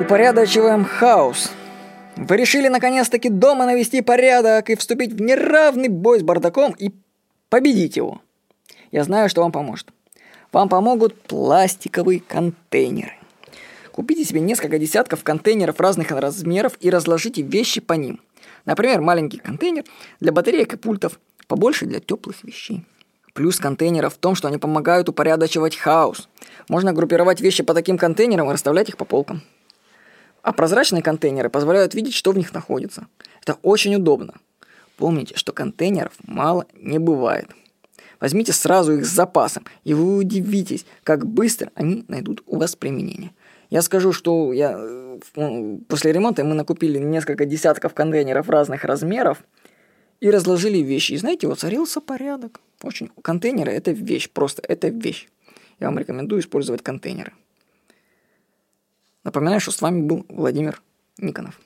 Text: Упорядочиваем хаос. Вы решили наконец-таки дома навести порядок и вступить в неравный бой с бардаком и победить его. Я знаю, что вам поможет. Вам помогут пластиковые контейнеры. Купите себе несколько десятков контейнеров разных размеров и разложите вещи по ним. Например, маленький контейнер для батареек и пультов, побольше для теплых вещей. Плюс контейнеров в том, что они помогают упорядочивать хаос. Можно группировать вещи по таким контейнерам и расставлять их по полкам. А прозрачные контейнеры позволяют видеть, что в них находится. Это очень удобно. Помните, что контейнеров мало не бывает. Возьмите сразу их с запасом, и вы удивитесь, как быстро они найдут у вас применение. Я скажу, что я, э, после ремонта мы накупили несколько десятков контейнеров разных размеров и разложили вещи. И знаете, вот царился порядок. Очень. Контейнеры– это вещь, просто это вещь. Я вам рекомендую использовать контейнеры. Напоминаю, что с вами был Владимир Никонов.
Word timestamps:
Упорядочиваем 0.00 0.84
хаос. 0.84 1.50
Вы 2.16 2.36
решили 2.36 2.68
наконец-таки 2.68 3.28
дома 3.28 3.66
навести 3.66 4.00
порядок 4.00 4.70
и 4.70 4.76
вступить 4.76 5.12
в 5.12 5.20
неравный 5.20 5.88
бой 5.88 6.20
с 6.20 6.22
бардаком 6.22 6.72
и 6.78 6.92
победить 7.48 7.96
его. 7.96 8.22
Я 8.92 9.02
знаю, 9.02 9.28
что 9.28 9.42
вам 9.42 9.50
поможет. 9.50 9.88
Вам 10.52 10.68
помогут 10.68 11.20
пластиковые 11.22 12.20
контейнеры. 12.20 13.14
Купите 13.90 14.24
себе 14.24 14.40
несколько 14.40 14.78
десятков 14.78 15.24
контейнеров 15.24 15.80
разных 15.80 16.12
размеров 16.12 16.74
и 16.80 16.90
разложите 16.90 17.42
вещи 17.42 17.80
по 17.80 17.94
ним. 17.94 18.20
Например, 18.66 19.00
маленький 19.00 19.38
контейнер 19.38 19.82
для 20.20 20.30
батареек 20.30 20.74
и 20.74 20.76
пультов, 20.76 21.18
побольше 21.48 21.86
для 21.86 21.98
теплых 21.98 22.44
вещей. 22.44 22.84
Плюс 23.34 23.58
контейнеров 23.58 24.14
в 24.14 24.18
том, 24.18 24.36
что 24.36 24.46
они 24.46 24.58
помогают 24.58 25.08
упорядочивать 25.08 25.76
хаос. 25.76 26.28
Можно 26.68 26.92
группировать 26.92 27.40
вещи 27.40 27.64
по 27.64 27.74
таким 27.74 27.98
контейнерам 27.98 28.48
и 28.48 28.52
расставлять 28.52 28.88
их 28.88 28.96
по 28.96 29.04
полкам. 29.04 29.42
А 30.48 30.52
прозрачные 30.54 31.02
контейнеры 31.02 31.50
позволяют 31.50 31.92
видеть, 31.92 32.14
что 32.14 32.32
в 32.32 32.38
них 32.38 32.54
находится. 32.54 33.06
Это 33.42 33.58
очень 33.60 33.94
удобно. 33.94 34.32
Помните, 34.96 35.36
что 35.36 35.52
контейнеров 35.52 36.14
мало 36.26 36.64
не 36.74 36.98
бывает. 36.98 37.50
Возьмите 38.18 38.54
сразу 38.54 38.94
их 38.94 39.04
с 39.04 39.10
запасом, 39.10 39.66
и 39.84 39.92
вы 39.92 40.16
удивитесь, 40.16 40.86
как 41.04 41.26
быстро 41.26 41.70
они 41.74 42.06
найдут 42.08 42.42
у 42.46 42.56
вас 42.56 42.76
применение. 42.76 43.32
Я 43.68 43.82
скажу, 43.82 44.14
что 44.14 44.54
я, 44.54 44.74
э, 44.74 45.18
после 45.86 46.12
ремонта 46.12 46.44
мы 46.44 46.54
накупили 46.54 46.96
несколько 46.98 47.44
десятков 47.44 47.92
контейнеров 47.92 48.48
разных 48.48 48.84
размеров 48.84 49.44
и 50.20 50.30
разложили 50.30 50.78
вещи. 50.78 51.12
И 51.12 51.18
знаете, 51.18 51.46
вот 51.46 51.60
царился 51.60 52.00
порядок. 52.00 52.62
Очень. 52.82 53.10
Контейнеры– 53.20 53.72
это 53.72 53.90
вещь, 53.90 54.30
просто 54.30 54.62
это 54.66 54.88
вещь. 54.88 55.28
Я 55.78 55.88
вам 55.88 55.98
рекомендую 55.98 56.40
использовать 56.40 56.82
контейнеры. 56.82 57.34
Напоминаю, 59.24 59.60
что 59.60 59.72
с 59.72 59.80
вами 59.80 60.02
был 60.02 60.24
Владимир 60.28 60.82
Никонов. 61.18 61.60